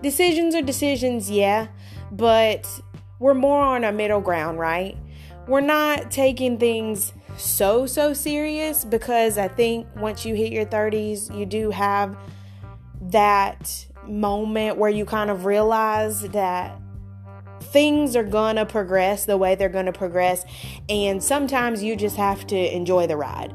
decisions 0.00 0.54
are 0.54 0.62
decisions, 0.62 1.28
yeah, 1.28 1.68
but 2.12 2.68
we're 3.22 3.34
more 3.34 3.62
on 3.62 3.84
a 3.84 3.92
middle 3.92 4.20
ground, 4.20 4.58
right? 4.58 4.96
We're 5.46 5.60
not 5.60 6.10
taking 6.10 6.58
things 6.58 7.12
so, 7.36 7.86
so 7.86 8.12
serious 8.12 8.84
because 8.84 9.38
I 9.38 9.46
think 9.46 9.86
once 9.94 10.26
you 10.26 10.34
hit 10.34 10.52
your 10.52 10.66
30s, 10.66 11.34
you 11.36 11.46
do 11.46 11.70
have 11.70 12.18
that 13.00 13.86
moment 14.08 14.76
where 14.76 14.90
you 14.90 15.04
kind 15.04 15.30
of 15.30 15.44
realize 15.44 16.22
that 16.30 16.76
things 17.60 18.16
are 18.16 18.24
to 18.56 18.66
progress 18.66 19.24
the 19.24 19.36
way 19.36 19.54
they're 19.54 19.68
to 19.86 19.92
progress. 19.92 20.44
And 20.88 21.22
sometimes 21.22 21.80
you 21.80 21.94
just 21.94 22.16
have 22.16 22.44
to 22.48 22.76
enjoy 22.76 23.06
the 23.06 23.16
ride, 23.16 23.52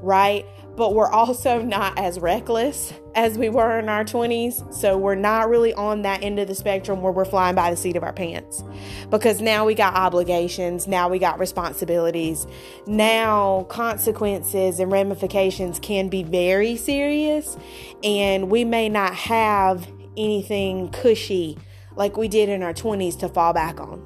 right? 0.00 0.46
but 0.78 0.94
we're 0.94 1.10
also 1.10 1.60
not 1.76 1.98
as 1.98 2.18
reckless 2.18 2.94
as 3.18 3.36
we 3.36 3.48
were 3.48 3.80
in 3.80 3.88
our 3.88 4.04
20s. 4.04 4.72
So 4.72 4.96
we're 4.96 5.16
not 5.16 5.48
really 5.48 5.74
on 5.74 6.02
that 6.02 6.22
end 6.22 6.38
of 6.38 6.46
the 6.46 6.54
spectrum 6.54 7.02
where 7.02 7.10
we're 7.10 7.24
flying 7.24 7.56
by 7.56 7.68
the 7.68 7.76
seat 7.76 7.96
of 7.96 8.04
our 8.04 8.12
pants 8.12 8.62
because 9.10 9.40
now 9.40 9.64
we 9.64 9.74
got 9.74 9.94
obligations, 9.94 10.86
now 10.86 11.08
we 11.08 11.18
got 11.18 11.40
responsibilities, 11.40 12.46
now 12.86 13.66
consequences 13.68 14.78
and 14.78 14.92
ramifications 14.92 15.80
can 15.80 16.08
be 16.08 16.22
very 16.22 16.76
serious, 16.76 17.56
and 18.04 18.52
we 18.52 18.64
may 18.64 18.88
not 18.88 19.12
have 19.16 19.90
anything 20.16 20.88
cushy 20.90 21.58
like 21.96 22.16
we 22.16 22.28
did 22.28 22.48
in 22.48 22.62
our 22.62 22.72
20s 22.72 23.18
to 23.18 23.28
fall 23.28 23.52
back 23.52 23.80
on. 23.80 24.00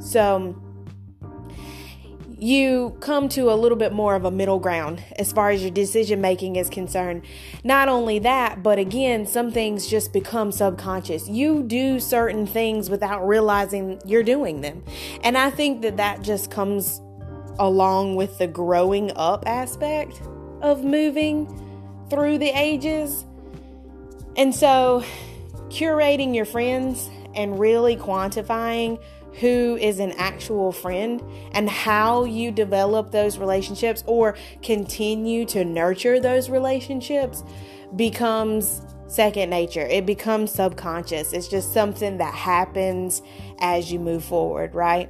So, 0.00 0.56
you 2.38 2.96
come 3.00 3.28
to 3.30 3.50
a 3.50 3.54
little 3.54 3.76
bit 3.76 3.92
more 3.92 4.14
of 4.14 4.24
a 4.24 4.30
middle 4.30 4.60
ground 4.60 5.02
as 5.16 5.32
far 5.32 5.50
as 5.50 5.60
your 5.60 5.72
decision 5.72 6.20
making 6.20 6.56
is 6.56 6.70
concerned. 6.70 7.22
Not 7.64 7.88
only 7.88 8.20
that, 8.20 8.62
but 8.62 8.78
again, 8.78 9.26
some 9.26 9.50
things 9.50 9.88
just 9.88 10.12
become 10.12 10.52
subconscious. 10.52 11.28
You 11.28 11.64
do 11.64 11.98
certain 11.98 12.46
things 12.46 12.90
without 12.90 13.26
realizing 13.26 14.00
you're 14.04 14.22
doing 14.22 14.60
them. 14.60 14.84
And 15.24 15.36
I 15.36 15.50
think 15.50 15.82
that 15.82 15.96
that 15.96 16.22
just 16.22 16.50
comes 16.50 17.00
along 17.58 18.14
with 18.14 18.38
the 18.38 18.46
growing 18.46 19.10
up 19.16 19.42
aspect 19.46 20.22
of 20.62 20.84
moving 20.84 21.46
through 22.08 22.38
the 22.38 22.50
ages. 22.50 23.24
And 24.36 24.54
so, 24.54 25.04
curating 25.70 26.34
your 26.34 26.44
friends 26.44 27.10
and 27.34 27.58
really 27.58 27.96
quantifying 27.96 29.00
who 29.34 29.76
is 29.80 30.00
an 30.00 30.12
actual 30.12 30.72
friend 30.72 31.22
and 31.52 31.68
how 31.68 32.24
you 32.24 32.50
develop 32.50 33.10
those 33.10 33.38
relationships 33.38 34.02
or 34.06 34.36
continue 34.62 35.44
to 35.46 35.64
nurture 35.64 36.18
those 36.18 36.50
relationships 36.50 37.44
becomes 37.96 38.82
second 39.06 39.50
nature. 39.50 39.86
It 39.86 40.06
becomes 40.06 40.52
subconscious. 40.52 41.32
It's 41.32 41.48
just 41.48 41.72
something 41.72 42.18
that 42.18 42.34
happens 42.34 43.22
as 43.60 43.90
you 43.92 43.98
move 43.98 44.24
forward, 44.24 44.74
right? 44.74 45.08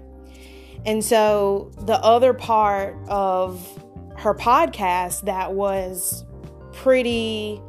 And 0.86 1.04
so 1.04 1.72
the 1.80 1.98
other 2.04 2.32
part 2.32 2.96
of 3.08 3.60
her 4.16 4.34
podcast 4.34 5.22
that 5.22 5.52
was 5.52 6.24
pretty 6.72 7.60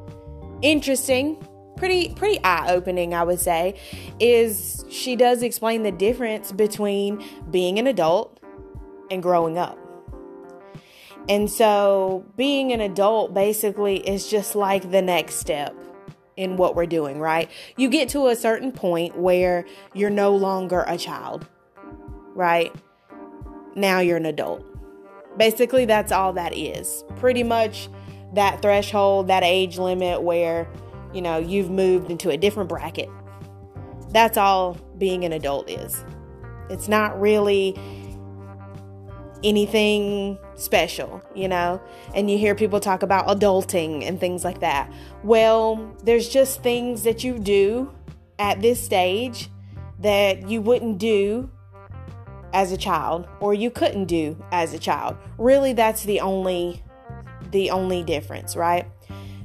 interesting 0.61 1.43
pretty 1.79 2.13
pretty 2.13 2.39
eye-opening 2.43 3.13
i 3.13 3.23
would 3.23 3.39
say 3.39 3.73
is 4.19 4.85
she 4.89 5.15
does 5.15 5.41
explain 5.41 5.83
the 5.83 5.91
difference 5.91 6.51
between 6.51 7.23
being 7.49 7.79
an 7.79 7.87
adult 7.87 8.39
and 9.11 9.21
growing 9.21 9.57
up. 9.57 9.77
And 11.27 11.49
so 11.49 12.25
being 12.35 12.71
an 12.71 12.81
adult 12.81 13.33
basically 13.33 13.97
is 13.97 14.29
just 14.29 14.55
like 14.55 14.91
the 14.91 15.01
next 15.01 15.35
step 15.35 15.75
in 16.37 16.55
what 16.57 16.75
we're 16.75 16.85
doing 16.85 17.19
right? 17.19 17.49
You 17.75 17.89
get 17.89 18.09
to 18.09 18.27
a 18.27 18.35
certain 18.35 18.71
point 18.71 19.17
where 19.17 19.65
you're 19.93 20.09
no 20.09 20.35
longer 20.35 20.85
a 20.87 20.97
child 20.97 21.47
right? 22.33 22.73
Now 23.75 23.99
you're 23.99 24.17
an 24.17 24.25
adult. 24.25 24.65
Basically 25.37 25.85
that's 25.85 26.11
all 26.11 26.33
that 26.33 26.57
is. 26.57 27.03
Pretty 27.17 27.43
much 27.43 27.89
that 28.33 28.61
threshold 28.61 29.27
that 29.27 29.43
age 29.43 29.77
limit 29.77 30.21
where 30.21 30.67
you 31.13 31.21
know, 31.21 31.37
you've 31.37 31.69
moved 31.69 32.11
into 32.11 32.29
a 32.29 32.37
different 32.37 32.69
bracket. 32.69 33.09
That's 34.11 34.37
all 34.37 34.77
being 34.97 35.23
an 35.25 35.33
adult 35.33 35.69
is. 35.69 36.03
It's 36.69 36.87
not 36.87 37.19
really 37.19 37.75
anything 39.43 40.37
special, 40.55 41.21
you 41.33 41.47
know? 41.47 41.81
And 42.13 42.29
you 42.29 42.37
hear 42.37 42.55
people 42.55 42.79
talk 42.79 43.03
about 43.03 43.27
adulting 43.27 44.07
and 44.07 44.19
things 44.19 44.43
like 44.43 44.59
that. 44.59 44.91
Well, 45.23 45.95
there's 46.03 46.29
just 46.29 46.61
things 46.61 47.03
that 47.03 47.23
you 47.23 47.39
do 47.39 47.93
at 48.37 48.61
this 48.61 48.83
stage 48.83 49.49
that 49.99 50.49
you 50.49 50.61
wouldn't 50.61 50.97
do 50.97 51.49
as 52.53 52.71
a 52.71 52.77
child 52.77 53.27
or 53.39 53.53
you 53.53 53.69
couldn't 53.69 54.05
do 54.05 54.41
as 54.51 54.73
a 54.73 54.79
child. 54.79 55.17
Really 55.37 55.73
that's 55.73 56.03
the 56.03 56.19
only 56.19 56.83
the 57.51 57.71
only 57.71 58.03
difference, 58.03 58.55
right? 58.55 58.85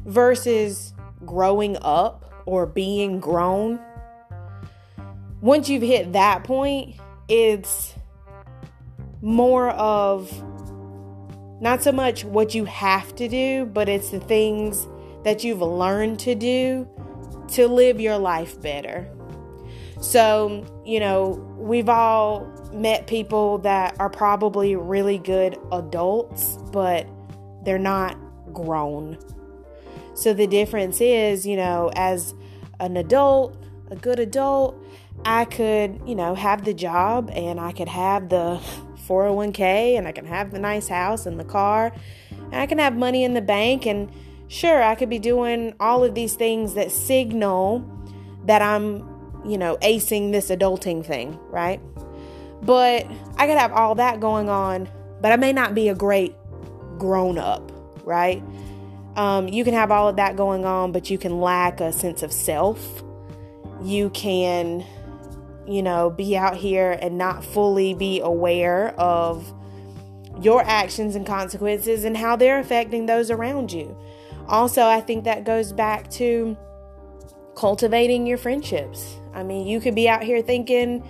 Versus 0.05 0.94
growing 1.27 1.77
up 1.83 2.33
or 2.47 2.67
being 2.67 3.21
grown, 3.21 3.81
once 5.41 5.69
you've 5.69 5.83
hit 5.83 6.13
that 6.13 6.45
point, 6.45 6.97
it's 7.29 7.95
more 9.21 9.71
of 9.71 10.31
not 11.61 11.83
so 11.83 11.93
much 11.93 12.25
what 12.25 12.55
you 12.55 12.65
have 12.67 13.15
to 13.17 13.29
do, 13.29 13.65
but 13.67 13.89
it's 13.89 14.11
the 14.11 14.21
things 14.21 14.87
that 15.25 15.45
you've 15.45 15.63
learned 15.63 16.19
to 16.21 16.35
do 16.35 16.89
to 17.49 17.69
live 17.69 18.01
your 18.01 18.19
life 18.19 18.61
better. 18.61 19.09
So, 20.01 20.67
you 20.85 21.01
know, 21.01 21.31
we've 21.57 21.89
all 21.89 22.47
met 22.73 23.07
people 23.07 23.59
that 23.59 23.97
are 23.99 24.11
probably 24.11 24.77
really 24.77 25.19
good 25.19 25.57
adults, 25.73 26.59
but 26.73 27.09
they're 27.65 27.79
not 27.79 28.19
grown. 28.53 29.19
So 30.15 30.33
the 30.33 30.47
difference 30.47 31.01
is, 31.01 31.47
you 31.47 31.57
know, 31.57 31.91
as 31.97 32.35
an 32.81 32.97
adult, 32.97 33.57
a 33.91 33.97
good 33.97 34.19
adult, 34.19 34.81
I 35.25 35.45
could, 35.45 36.01
you 36.07 36.15
know, 36.15 36.35
have 36.35 36.65
the 36.65 36.75
job 36.75 37.31
and 37.33 37.61
I 37.61 37.73
could 37.73 37.89
have 37.89 38.29
the 38.29 38.61
401k 39.07 39.99
and 39.99 40.07
I 40.07 40.13
can 40.13 40.27
have 40.27 40.51
the 40.51 40.59
nice 40.59 40.89
house 40.89 41.27
and 41.27 41.39
the 41.39 41.45
car 41.45 41.93
and 42.31 42.57
I 42.57 42.67
can 42.67 42.79
have 42.79 42.97
money 42.97 43.25
in 43.25 43.35
the 43.35 43.43
bank 43.43 43.87
and 43.87 44.11
sure, 44.49 44.83
I 44.83 44.95
could 44.95 45.11
be 45.11 45.19
doing 45.19 45.75
all 45.81 46.05
of 46.05 46.15
these 46.15 46.35
things 46.35 46.75
that 46.75 46.91
signal 46.91 47.85
that 48.45 48.63
I'm, 48.63 48.99
you 49.45 49.59
know, 49.59 49.77
acing 49.79 50.33
this 50.33 50.51
adulting 50.51 51.05
thing, 51.05 51.39
right? 51.51 51.81
But 52.63 53.07
I 53.37 53.47
could 53.47 53.59
have 53.59 53.73
all 53.73 53.95
that 53.97 54.21
going 54.21 54.49
on, 54.49 54.89
but 55.21 55.33
I 55.33 55.37
may 55.37 55.53
not 55.53 55.75
be 55.75 55.89
a 55.89 55.95
great 55.95 56.35
grown 56.99 57.39
up, 57.39 57.73
right? 58.05 58.43
Um, 59.17 59.49
you 59.49 59.65
can 59.65 59.75
have 59.75 59.91
all 59.91 60.09
of 60.09 60.17
that 60.17 60.37
going 60.37 60.65
on, 60.65 60.93
but 60.93 61.11
you 61.11 61.19
can 61.19 61.41
lack 61.41 61.81
a 61.81 61.93
sense 61.93 62.23
of 62.23 62.33
self. 62.33 63.03
You 63.83 64.11
can, 64.11 64.85
you 65.67 65.83
know, 65.83 66.11
be 66.11 66.37
out 66.37 66.57
here 66.57 66.99
and 67.01 67.17
not 67.17 67.45
fully 67.45 67.95
be 67.95 68.21
aware 68.21 68.89
of 68.99 69.53
your 70.41 70.63
actions 70.65 71.15
and 71.15 71.27
consequences 71.27 72.05
and 72.05 72.17
how 72.17 72.37
they're 72.37 72.59
affecting 72.59 73.07
those 73.07 73.31
around 73.31 73.73
you. 73.73 73.97
Also, 74.49 74.83
I 74.83 75.01
think 75.01 75.25
that 75.25 75.45
goes 75.45 75.73
back 75.73 76.11
to 76.13 76.57
cultivating 77.55 78.27
your 78.27 78.39
friendships. 78.39 79.17
I 79.33 79.43
mean, 79.43 79.67
you 79.67 79.81
could 79.81 79.95
be 79.95 80.09
out 80.09 80.23
here 80.23 80.43
thinking 80.43 81.05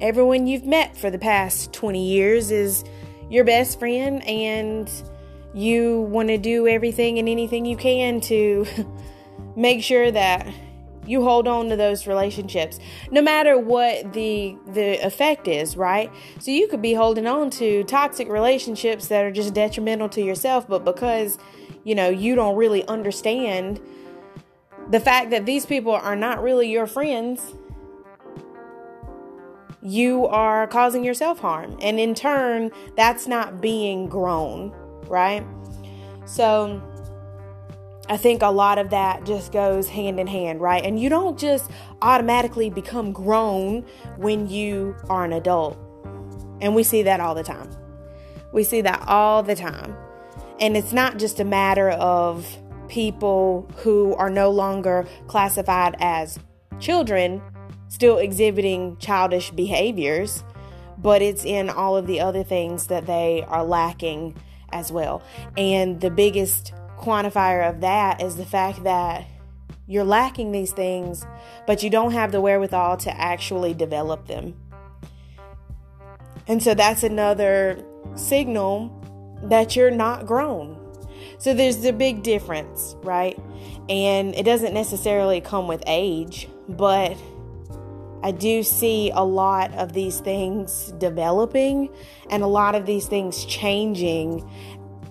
everyone 0.00 0.46
you've 0.46 0.66
met 0.66 0.96
for 0.96 1.10
the 1.10 1.18
past 1.18 1.72
20 1.72 2.04
years 2.04 2.50
is 2.50 2.84
your 3.30 3.44
best 3.44 3.78
friend 3.78 4.22
and 4.26 4.90
you 5.54 6.02
want 6.02 6.28
to 6.28 6.36
do 6.36 6.66
everything 6.66 7.18
and 7.18 7.28
anything 7.28 7.64
you 7.64 7.76
can 7.76 8.20
to 8.20 8.66
make 9.56 9.82
sure 9.82 10.10
that 10.10 10.46
you 11.06 11.22
hold 11.22 11.46
on 11.46 11.68
to 11.68 11.76
those 11.76 12.06
relationships 12.06 12.78
no 13.10 13.20
matter 13.20 13.58
what 13.58 14.14
the 14.14 14.56
the 14.68 14.94
effect 15.06 15.46
is 15.46 15.76
right? 15.76 16.10
So 16.40 16.50
you 16.50 16.66
could 16.66 16.82
be 16.82 16.94
holding 16.94 17.26
on 17.26 17.50
to 17.50 17.84
toxic 17.84 18.28
relationships 18.28 19.08
that 19.08 19.24
are 19.24 19.30
just 19.30 19.54
detrimental 19.54 20.08
to 20.10 20.22
yourself 20.22 20.66
but 20.66 20.84
because 20.84 21.38
you 21.84 21.94
know 21.94 22.08
you 22.08 22.34
don't 22.34 22.56
really 22.56 22.86
understand 22.88 23.80
the 24.90 25.00
fact 25.00 25.30
that 25.30 25.46
these 25.46 25.64
people 25.64 25.92
are 25.92 26.16
not 26.16 26.42
really 26.42 26.70
your 26.70 26.86
friends 26.86 27.54
you 29.86 30.26
are 30.28 30.66
causing 30.66 31.04
yourself 31.04 31.40
harm. 31.40 31.76
And 31.82 32.00
in 32.00 32.14
turn 32.14 32.72
that's 32.96 33.26
not 33.28 33.60
being 33.60 34.08
grown 34.08 34.74
right 35.08 35.44
so 36.26 36.82
I 38.08 38.18
think 38.18 38.42
a 38.42 38.50
lot 38.50 38.78
of 38.78 38.90
that 38.90 39.24
just 39.24 39.50
goes 39.50 39.88
hand 39.88 40.20
in 40.20 40.26
hand, 40.26 40.60
right? 40.60 40.84
And 40.84 41.00
you 41.00 41.08
don't 41.08 41.38
just 41.38 41.70
automatically 42.02 42.68
become 42.68 43.12
grown 43.12 43.84
when 44.18 44.46
you 44.46 44.94
are 45.08 45.24
an 45.24 45.32
adult. 45.32 45.78
And 46.60 46.74
we 46.74 46.82
see 46.82 47.02
that 47.02 47.20
all 47.20 47.34
the 47.34 47.42
time. 47.42 47.70
We 48.52 48.62
see 48.62 48.82
that 48.82 49.02
all 49.08 49.42
the 49.42 49.56
time. 49.56 49.96
And 50.60 50.76
it's 50.76 50.92
not 50.92 51.18
just 51.18 51.40
a 51.40 51.44
matter 51.44 51.90
of 51.90 52.46
people 52.88 53.68
who 53.78 54.14
are 54.16 54.30
no 54.30 54.50
longer 54.50 55.06
classified 55.26 55.96
as 55.98 56.38
children 56.80 57.42
still 57.88 58.18
exhibiting 58.18 58.96
childish 58.98 59.50
behaviors, 59.50 60.44
but 60.98 61.22
it's 61.22 61.44
in 61.44 61.70
all 61.70 61.96
of 61.96 62.06
the 62.06 62.20
other 62.20 62.44
things 62.44 62.88
that 62.88 63.06
they 63.06 63.44
are 63.48 63.64
lacking 63.64 64.36
as 64.74 64.92
well. 64.92 65.22
And 65.56 66.00
the 66.00 66.10
biggest 66.10 66.74
quantifier 66.98 67.68
of 67.68 67.80
that 67.80 68.20
is 68.20 68.36
the 68.36 68.44
fact 68.44 68.84
that 68.84 69.26
you're 69.86 70.04
lacking 70.04 70.52
these 70.52 70.72
things, 70.72 71.24
but 71.66 71.82
you 71.82 71.90
don't 71.90 72.12
have 72.12 72.32
the 72.32 72.40
wherewithal 72.40 72.96
to 72.98 73.20
actually 73.20 73.74
develop 73.74 74.26
them. 74.26 74.54
And 76.46 76.62
so 76.62 76.74
that's 76.74 77.02
another 77.02 77.82
signal 78.16 79.00
that 79.44 79.76
you're 79.76 79.90
not 79.90 80.26
grown. 80.26 80.80
So 81.38 81.54
there's 81.54 81.78
the 81.78 81.92
big 81.92 82.22
difference, 82.22 82.96
right? 83.02 83.38
And 83.88 84.34
it 84.34 84.44
doesn't 84.44 84.72
necessarily 84.72 85.40
come 85.40 85.68
with 85.68 85.82
age, 85.86 86.48
but 86.68 87.16
I 88.24 88.30
do 88.30 88.62
see 88.62 89.10
a 89.10 89.22
lot 89.22 89.74
of 89.74 89.92
these 89.92 90.18
things 90.18 90.92
developing 90.96 91.90
and 92.30 92.42
a 92.42 92.46
lot 92.46 92.74
of 92.74 92.86
these 92.86 93.06
things 93.06 93.44
changing 93.44 94.50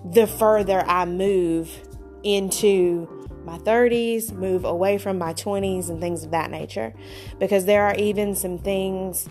the 0.04 0.26
further 0.26 0.82
I 0.84 1.04
move 1.04 1.70
into 2.24 3.08
my 3.44 3.56
30s, 3.58 4.32
move 4.32 4.64
away 4.64 4.98
from 4.98 5.16
my 5.16 5.32
20s, 5.32 5.90
and 5.90 6.00
things 6.00 6.24
of 6.24 6.32
that 6.32 6.50
nature. 6.50 6.92
Because 7.38 7.66
there 7.66 7.84
are 7.84 7.94
even 7.94 8.34
some 8.34 8.58
things, 8.58 9.28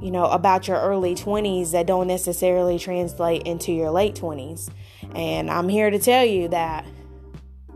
you 0.00 0.10
know, 0.10 0.24
about 0.24 0.66
your 0.66 0.78
early 0.78 1.14
20s 1.14 1.70
that 1.70 1.86
don't 1.86 2.08
necessarily 2.08 2.76
translate 2.76 3.42
into 3.44 3.70
your 3.70 3.92
late 3.92 4.16
20s. 4.16 4.68
And 5.14 5.48
I'm 5.48 5.68
here 5.68 5.90
to 5.90 5.98
tell 6.00 6.24
you 6.24 6.48
that 6.48 6.84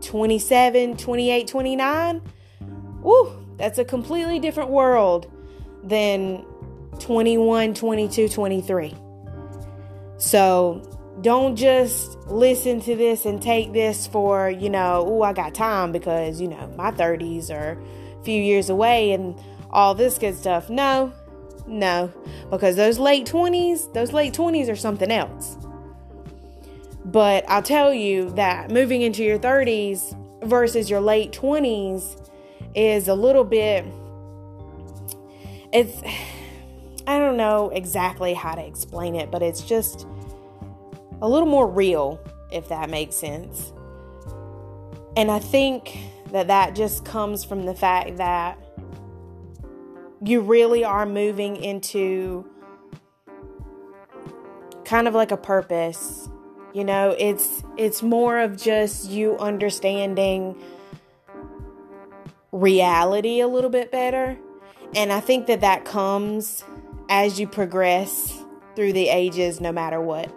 27, 0.01 0.97
28, 0.97 1.47
29, 1.47 2.21
woo, 2.99 3.45
that's 3.55 3.79
a 3.79 3.85
completely 3.85 4.39
different 4.39 4.71
world 4.71 5.31
than 5.87 6.45
21, 6.99 7.73
22, 7.73 8.29
23. 8.29 8.95
So 10.17 10.81
don't 11.21 11.55
just 11.55 12.17
listen 12.27 12.79
to 12.81 12.95
this 12.95 13.25
and 13.25 13.41
take 13.41 13.73
this 13.73 14.07
for, 14.07 14.49
you 14.49 14.69
know, 14.69 15.03
oh, 15.07 15.21
I 15.21 15.33
got 15.33 15.53
time 15.53 15.91
because, 15.91 16.41
you 16.41 16.47
know, 16.47 16.67
my 16.75 16.91
30s 16.91 17.49
are 17.49 17.79
a 18.19 18.23
few 18.23 18.41
years 18.41 18.69
away 18.69 19.11
and 19.11 19.39
all 19.69 19.95
this 19.95 20.17
good 20.17 20.35
stuff. 20.35 20.69
No, 20.69 21.13
no, 21.67 22.11
because 22.49 22.75
those 22.75 22.99
late 22.99 23.25
20s, 23.25 23.93
those 23.93 24.13
late 24.13 24.33
20s 24.33 24.69
are 24.69 24.75
something 24.75 25.11
else. 25.11 25.57
But 27.05 27.49
I'll 27.49 27.63
tell 27.63 27.93
you 27.93 28.31
that 28.31 28.69
moving 28.69 29.01
into 29.01 29.23
your 29.23 29.39
30s 29.39 30.15
versus 30.43 30.89
your 30.89 30.99
late 30.99 31.31
20s 31.31 32.29
is 32.75 33.07
a 33.07 33.15
little 33.15 33.43
bit, 33.43 33.85
it's, 35.77 36.01
I 37.07 37.19
don't 37.19 37.37
know 37.37 37.69
exactly 37.69 38.33
how 38.33 38.55
to 38.55 38.65
explain 38.65 39.15
it, 39.15 39.31
but 39.31 39.41
it's 39.41 39.61
just, 39.61 40.07
a 41.21 41.27
little 41.27 41.47
more 41.47 41.67
real, 41.67 42.19
if 42.51 42.69
that 42.69 42.89
makes 42.89 43.15
sense. 43.15 43.73
And 45.15 45.31
I 45.31 45.39
think 45.39 45.97
that 46.31 46.47
that 46.47 46.75
just 46.75 47.05
comes 47.05 47.43
from 47.43 47.65
the 47.65 47.73
fact 47.73 48.17
that 48.17 48.59
you 50.23 50.41
really 50.41 50.83
are 50.83 51.05
moving 51.05 51.55
into 51.55 52.45
kind 54.85 55.07
of 55.07 55.15
like 55.15 55.31
a 55.31 55.37
purpose. 55.37 56.29
You 56.73 56.83
know, 56.83 57.15
it's 57.17 57.63
it's 57.77 58.03
more 58.03 58.39
of 58.39 58.61
just 58.61 59.09
you 59.09 59.37
understanding 59.37 60.55
reality 62.51 63.39
a 63.39 63.47
little 63.47 63.69
bit 63.71 63.91
better. 63.91 64.37
And 64.95 65.11
I 65.11 65.19
think 65.19 65.47
that 65.47 65.61
that 65.61 65.85
comes 65.85 66.63
as 67.09 67.39
you 67.39 67.47
progress 67.47 68.43
through 68.75 68.93
the 68.93 69.09
ages 69.09 69.59
no 69.59 69.71
matter 69.71 69.99
what. 69.99 70.27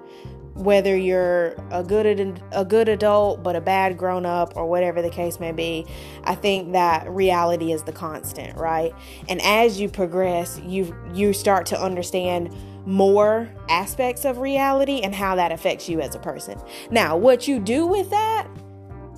Whether 0.55 0.97
you're 0.97 1.55
a 1.71 1.83
good 1.83 2.43
a 2.53 2.65
good 2.65 2.89
adult 2.89 3.43
but 3.43 3.57
a 3.57 3.61
bad 3.61 3.97
grown 3.97 4.27
up 4.27 4.57
or 4.57 4.67
whatever 4.67 5.01
the 5.01 5.09
case 5.09 5.41
may 5.41 5.53
be 5.53 5.87
i 6.25 6.35
think 6.35 6.73
that 6.73 7.09
reality 7.09 7.73
is 7.73 7.85
the 7.85 7.93
constant 7.93 8.59
right? 8.59 8.93
And 9.29 9.41
as 9.43 9.81
you 9.81 9.89
progress 9.89 10.61
you 10.67 10.95
you 11.15 11.33
start 11.33 11.67
to 11.67 11.81
understand 11.81 12.55
more 12.85 13.49
aspects 13.69 14.25
of 14.25 14.39
reality 14.39 15.01
and 15.01 15.15
how 15.15 15.37
that 15.37 15.53
affects 15.53 15.89
you 15.89 16.01
as 16.01 16.15
a 16.15 16.19
person. 16.19 16.61
Now 16.91 17.17
what 17.17 17.49
you 17.49 17.59
do 17.59 17.87
with 17.87 18.11
that 18.11 18.49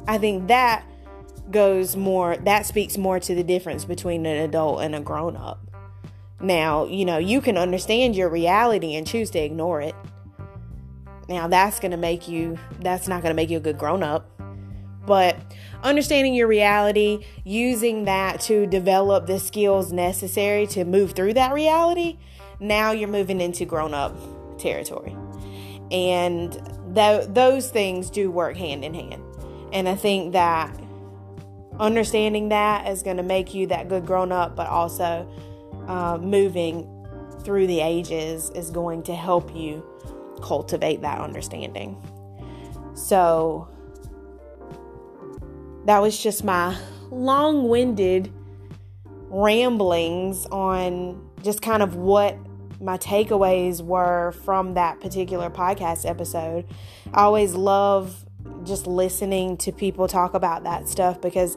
i 0.06 0.18
think 0.18 0.48
that 0.48 0.84
goes 1.52 1.94
more 1.94 2.36
that 2.38 2.66
speaks 2.66 2.98
more 2.98 3.20
to 3.20 3.34
the 3.34 3.44
difference 3.44 3.84
between 3.84 4.26
an 4.26 4.38
adult 4.38 4.82
and 4.82 4.94
a 4.94 5.00
grown 5.00 5.36
up 5.36 5.60
now 6.40 6.84
you 6.86 7.04
know 7.04 7.18
you 7.18 7.40
can 7.40 7.56
understand 7.56 8.16
your 8.16 8.28
reality 8.28 8.94
and 8.94 9.06
choose 9.06 9.30
to 9.30 9.38
ignore 9.38 9.80
it 9.80 9.94
now, 11.28 11.48
that's 11.48 11.80
going 11.80 11.92
to 11.92 11.96
make 11.96 12.28
you, 12.28 12.58
that's 12.80 13.08
not 13.08 13.22
going 13.22 13.30
to 13.30 13.34
make 13.34 13.50
you 13.50 13.58
a 13.58 13.60
good 13.60 13.78
grown 13.78 14.02
up. 14.02 14.28
But 15.06 15.36
understanding 15.82 16.34
your 16.34 16.46
reality, 16.46 17.24
using 17.44 18.04
that 18.04 18.40
to 18.42 18.66
develop 18.66 19.26
the 19.26 19.38
skills 19.38 19.92
necessary 19.92 20.66
to 20.68 20.84
move 20.84 21.12
through 21.12 21.34
that 21.34 21.52
reality, 21.52 22.18
now 22.60 22.92
you're 22.92 23.08
moving 23.08 23.40
into 23.40 23.64
grown 23.64 23.94
up 23.94 24.14
territory. 24.58 25.16
And 25.90 26.52
th- 26.94 27.28
those 27.28 27.70
things 27.70 28.10
do 28.10 28.30
work 28.30 28.56
hand 28.56 28.84
in 28.84 28.94
hand. 28.94 29.22
And 29.72 29.88
I 29.88 29.94
think 29.94 30.34
that 30.34 30.78
understanding 31.82 32.48
that 32.50 32.88
is 32.88 33.02
going 33.02 33.16
to 33.16 33.22
make 33.22 33.52
you 33.52 33.66
that 33.66 33.88
good 33.88 34.06
grown 34.06 34.30
up, 34.30 34.54
but 34.54 34.68
also 34.68 35.28
uh, 35.88 36.16
moving 36.16 36.88
through 37.42 37.66
the 37.66 37.80
ages 37.80 38.50
is 38.50 38.70
going 38.70 39.02
to 39.02 39.14
help 39.14 39.54
you 39.54 39.84
cultivate 40.40 41.02
that 41.02 41.20
understanding. 41.20 42.00
So, 42.94 43.68
that 45.86 45.98
was 45.98 46.22
just 46.22 46.44
my 46.44 46.78
long 47.10 47.68
winded 47.68 48.32
ramblings 49.28 50.46
on 50.46 51.28
just 51.42 51.62
kind 51.62 51.82
of 51.82 51.96
what 51.96 52.36
my 52.80 52.96
takeaways 52.98 53.80
were 53.80 54.32
from 54.44 54.74
that 54.74 55.00
particular 55.00 55.50
podcast 55.50 56.08
episode. 56.08 56.64
I 57.12 57.22
always 57.22 57.54
love 57.54 58.21
just 58.64 58.86
listening 58.86 59.56
to 59.58 59.72
people 59.72 60.08
talk 60.08 60.34
about 60.34 60.64
that 60.64 60.88
stuff 60.88 61.20
because 61.20 61.56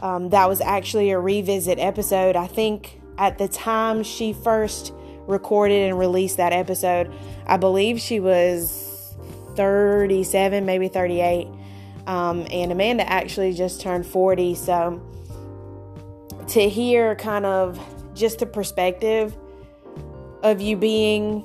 um, 0.00 0.30
that 0.30 0.48
was 0.48 0.60
actually 0.60 1.10
a 1.10 1.18
revisit 1.18 1.78
episode. 1.78 2.36
I 2.36 2.46
think 2.46 3.00
at 3.18 3.38
the 3.38 3.48
time 3.48 4.02
she 4.02 4.32
first 4.32 4.92
recorded 5.26 5.88
and 5.88 5.98
released 5.98 6.36
that 6.36 6.52
episode, 6.52 7.12
I 7.46 7.56
believe 7.56 8.00
she 8.00 8.20
was 8.20 9.14
37, 9.56 10.66
maybe 10.66 10.88
38. 10.88 11.48
Um, 12.06 12.46
and 12.50 12.70
Amanda 12.70 13.08
actually 13.10 13.54
just 13.54 13.80
turned 13.80 14.06
40. 14.06 14.54
So 14.54 15.02
to 16.48 16.68
hear 16.68 17.14
kind 17.14 17.46
of 17.46 17.80
just 18.14 18.40
the 18.40 18.46
perspective 18.46 19.36
of 20.42 20.60
you 20.60 20.76
being 20.76 21.44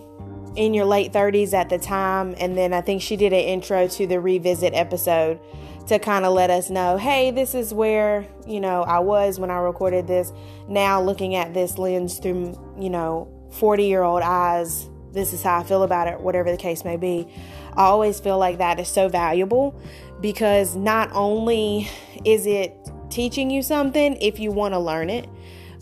in 0.55 0.73
your 0.73 0.85
late 0.85 1.13
30s 1.13 1.53
at 1.53 1.69
the 1.69 1.77
time. 1.77 2.35
And 2.39 2.57
then 2.57 2.73
I 2.73 2.81
think 2.81 3.01
she 3.01 3.15
did 3.15 3.33
an 3.33 3.39
intro 3.39 3.87
to 3.87 4.07
the 4.07 4.19
revisit 4.19 4.73
episode 4.73 5.39
to 5.87 5.97
kind 5.97 6.23
of 6.23 6.33
let 6.33 6.51
us 6.51 6.69
know 6.69 6.97
hey, 6.97 7.31
this 7.31 7.55
is 7.55 7.73
where, 7.73 8.27
you 8.45 8.59
know, 8.59 8.83
I 8.83 8.99
was 8.99 9.39
when 9.39 9.49
I 9.49 9.57
recorded 9.57 10.07
this. 10.07 10.31
Now 10.67 11.01
looking 11.01 11.35
at 11.35 11.53
this 11.53 11.77
lens 11.77 12.19
through, 12.19 12.59
you 12.79 12.89
know, 12.89 13.27
40 13.51 13.85
year 13.85 14.03
old 14.03 14.21
eyes, 14.21 14.89
this 15.11 15.33
is 15.33 15.41
how 15.41 15.59
I 15.59 15.63
feel 15.63 15.83
about 15.83 16.07
it, 16.07 16.19
whatever 16.19 16.51
the 16.51 16.57
case 16.57 16.85
may 16.85 16.97
be. 16.97 17.27
I 17.73 17.83
always 17.85 18.19
feel 18.19 18.37
like 18.37 18.59
that 18.59 18.79
is 18.79 18.87
so 18.87 19.09
valuable 19.09 19.79
because 20.21 20.75
not 20.75 21.09
only 21.13 21.89
is 22.25 22.45
it 22.45 22.75
teaching 23.09 23.49
you 23.49 23.63
something 23.63 24.15
if 24.17 24.39
you 24.39 24.51
want 24.51 24.73
to 24.73 24.79
learn 24.79 25.09
it, 25.09 25.27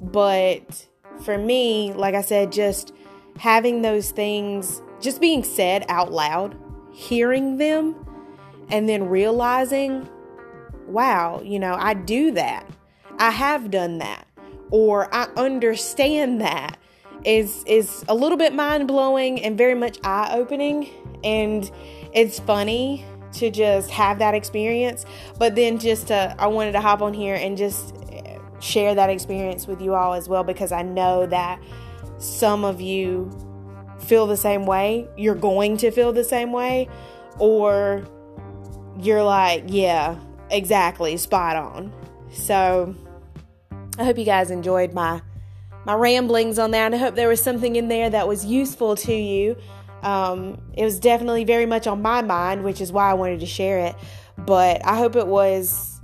but 0.01 0.85
for 1.23 1.37
me, 1.37 1.93
like 1.93 2.15
I 2.15 2.21
said, 2.21 2.51
just 2.51 2.93
having 3.39 3.81
those 3.81 4.11
things 4.11 4.81
just 4.99 5.21
being 5.21 5.43
said 5.43 5.85
out 5.89 6.11
loud, 6.11 6.57
hearing 6.91 7.57
them, 7.57 7.95
and 8.69 8.87
then 8.89 9.07
realizing, 9.07 10.07
wow, 10.87 11.41
you 11.43 11.59
know, 11.59 11.75
I 11.75 11.93
do 11.93 12.31
that. 12.31 12.67
I 13.19 13.31
have 13.31 13.71
done 13.71 13.99
that. 13.99 14.27
Or 14.69 15.13
I 15.13 15.27
understand 15.37 16.41
that 16.41 16.77
is 17.23 17.63
is 17.65 18.05
a 18.07 18.15
little 18.15 18.37
bit 18.37 18.53
mind-blowing 18.53 19.41
and 19.41 19.57
very 19.57 19.73
much 19.73 19.97
eye-opening 20.03 20.89
and 21.23 21.71
it's 22.13 22.39
funny 22.39 23.03
to 23.31 23.49
just 23.49 23.89
have 23.89 24.19
that 24.19 24.35
experience 24.35 25.03
but 25.39 25.55
then 25.55 25.79
just 25.79 26.07
to 26.07 26.35
I 26.37 26.45
wanted 26.47 26.73
to 26.73 26.81
hop 26.81 27.01
on 27.01 27.13
here 27.13 27.33
and 27.33 27.57
just 27.57 27.95
share 28.59 28.95
that 28.95 29.09
experience 29.09 29.67
with 29.67 29.81
you 29.81 29.93
all 29.93 30.13
as 30.13 30.29
well 30.29 30.43
because 30.43 30.71
I 30.71 30.81
know 30.81 31.25
that 31.27 31.59
some 32.17 32.63
of 32.63 32.81
you 32.81 33.31
feel 33.99 34.27
the 34.27 34.37
same 34.37 34.65
way, 34.65 35.07
you're 35.17 35.35
going 35.35 35.77
to 35.77 35.91
feel 35.91 36.13
the 36.13 36.23
same 36.23 36.51
way, 36.51 36.87
or 37.39 38.05
you're 38.99 39.23
like, 39.23 39.65
yeah, 39.67 40.17
exactly, 40.49 41.17
spot 41.17 41.55
on. 41.55 41.93
So 42.31 42.95
I 43.97 44.03
hope 44.03 44.17
you 44.17 44.25
guys 44.25 44.51
enjoyed 44.51 44.93
my 44.93 45.21
my 45.85 45.93
ramblings 45.93 46.59
on 46.59 46.71
that. 46.71 46.93
I 46.93 46.97
hope 46.97 47.15
there 47.15 47.29
was 47.29 47.41
something 47.41 47.77
in 47.77 47.87
there 47.87 48.09
that 48.09 48.27
was 48.27 48.45
useful 48.45 48.97
to 48.97 49.13
you. 49.13 49.55
Um, 50.01 50.61
it 50.73 50.83
was 50.83 50.99
definitely 50.99 51.45
very 51.45 51.65
much 51.65 51.87
on 51.87 52.01
my 52.01 52.21
mind, 52.21 52.63
which 52.65 52.81
is 52.81 52.91
why 52.91 53.09
I 53.09 53.13
wanted 53.13 53.39
to 53.39 53.45
share 53.45 53.79
it. 53.79 53.95
But 54.37 54.85
I 54.85 54.97
hope 54.97 55.15
it 55.15 55.27
was 55.27 56.01